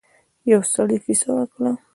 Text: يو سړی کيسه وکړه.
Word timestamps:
يو 0.51 0.61
سړی 0.73 0.97
کيسه 1.05 1.29
وکړه. 1.35 1.71